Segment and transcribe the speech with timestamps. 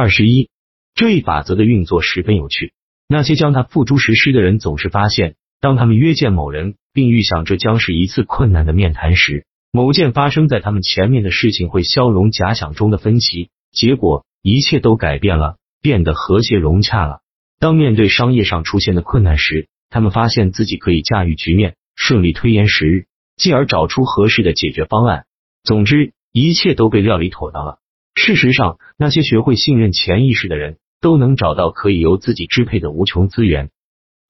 [0.00, 0.48] 二十一，
[0.94, 2.72] 这一法则的运作十分有趣。
[3.06, 17.20] 那些将它付诸实施的人，总是发现，当他们约见某人，并预想这将是一次困难的面谈时，某件发生在他们前面的事情会消融假想中的分歧，结果一切都改变了，变得和谐融洽了。
[17.58, 23.04] 当面对商业上出现的困难时，他们发现自己可以驾驭局面，顺利推延时日，
[23.36, 25.26] 进而找出合适的解决方案。
[25.62, 27.79] 总之，一切都被料理妥当了。
[28.19, 30.77] 事实上，那些学会信任潜意识的人。
[31.01, 33.69] 都能找到可以由自己支配的无穷资源。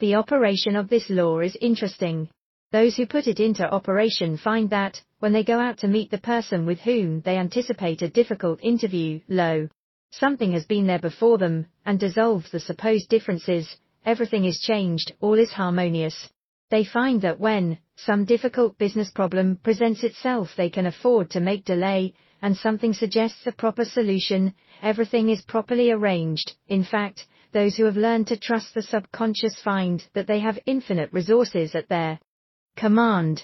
[0.00, 2.26] The operation of this law is interesting.
[2.72, 6.18] Those who put it into operation find that, when they go out to meet the
[6.18, 9.68] person with whom they anticipate a difficult interview, lo,
[10.10, 15.38] something has been there before them, and dissolves the supposed differences, everything is changed, all
[15.38, 16.28] is harmonious.
[16.70, 21.64] They find that when, some difficult business problem presents itself they can afford to make
[21.64, 26.52] delay, and something suggests a proper solution, everything is properly arranged.
[26.66, 31.10] In fact, those who have learned to trust the subconscious find that they have infinite
[31.12, 32.18] resources at their
[32.76, 33.42] command.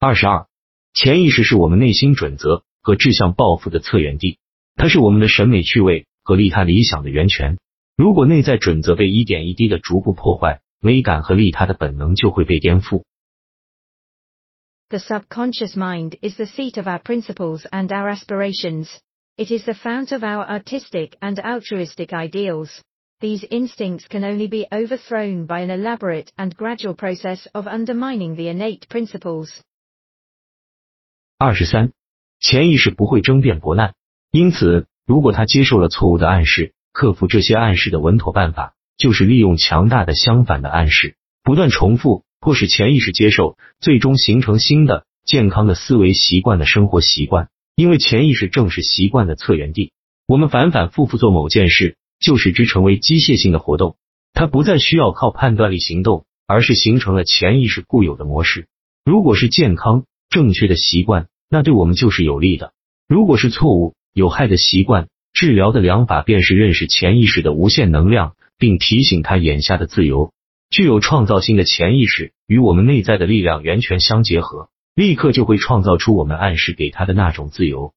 [0.00, 0.46] 二十二，
[0.94, 4.38] 潜意识是我们内心准则和志向抱负的策源地，
[4.76, 7.58] 它是我们的审美趣味和利他理想的源泉。
[7.96, 13.02] 如果内在准则被一点一滴的逐步破坏，美感和利他的本能就会被颠覆。
[14.92, 18.88] The subconscious mind is the seat of our principles and our aspirations.
[19.36, 22.82] It is the fount of our artistic and altruistic ideals.
[23.20, 28.48] These instincts can only be overthrown by an elaborate and gradual process of undermining the
[28.48, 29.50] innate principles.
[31.36, 31.92] 二十三，
[32.40, 33.94] 潜意识不会争辩驳难，
[34.30, 42.24] 因此，如果他接受了错误的暗示，克服这些暗示的稳妥办法，就是利用强大的相反的暗示，不断重复。
[42.43, 47.47] 迫使潜意识接受，最终形成新的健康的思维习惯的生活习惯。
[47.73, 49.93] 因为潜意识正是习惯的策源地。
[50.27, 53.95] 我们反反复复做某件事，就使之成为机械性的活动。
[54.33, 58.67] 它不再需要靠判断力行动，而是形成了潜意识固有的模式。
[59.05, 62.71] 如果是健康正确的习惯，那对我们就是有利的；
[63.07, 70.33] 如果是错误有害的习惯，治疗的良法便是认识潜意识的无限能量，并提醒他眼下的自由。
[70.72, 77.94] 具有创造性的潜意识与我们内在的力量源泉相结合，立刻就会创造出我们暗示给他的那种自由。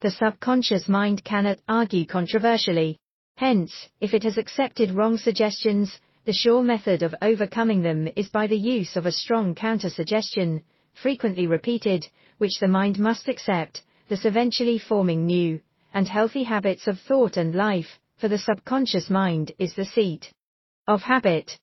[0.00, 2.98] The subconscious mind cannot argue controversially.
[3.36, 5.90] Hence, if it has accepted wrong suggestions,
[6.24, 10.62] the sure method of overcoming them is by the use of a strong counter-suggestion,
[10.92, 12.06] frequently repeated,
[12.36, 15.60] which the mind must accept, thus eventually forming new
[15.94, 20.32] and healthy habits of thought and life, for the subconscious mind is the seat
[20.87, 21.59] of habit.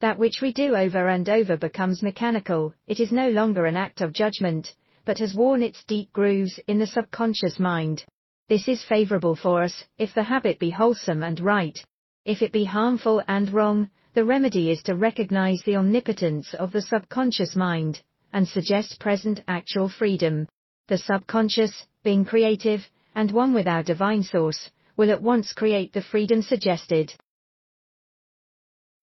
[0.00, 4.02] That which we do over and over becomes mechanical, it is no longer an act
[4.02, 4.74] of judgment,
[5.06, 8.04] but has worn its deep grooves in the subconscious mind.
[8.48, 11.82] This is favorable for us, if the habit be wholesome and right.
[12.26, 16.82] If it be harmful and wrong, the remedy is to recognize the omnipotence of the
[16.82, 18.02] subconscious mind,
[18.34, 20.46] and suggest present actual freedom.
[20.88, 26.02] The subconscious, being creative, and one with our divine source, will at once create the
[26.02, 27.14] freedom suggested.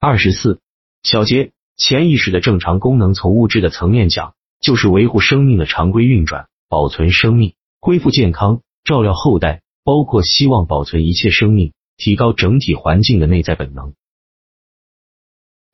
[0.05, 0.61] 二十四
[1.03, 13.95] 小节潜意识的正常功能，从物质的层面讲，就是维护生命的常规运转，保存生命，恢复健康，照料后代，包括希望保存一切生命，提高整体环境的内在本能。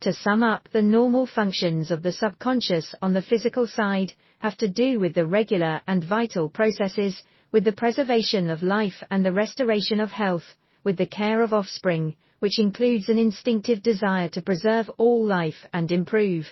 [0.01, 4.11] To sum up, the normal functions of the subconscious on the physical side
[4.41, 7.17] have to do with the regular and vital processes,
[7.51, 10.45] with the preservation of life and the restoration of health,
[10.85, 15.92] with the care of offspring, which includes an instinctive desire to preserve all life and
[15.92, 16.46] improve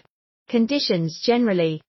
[0.48, 1.82] conditions generally.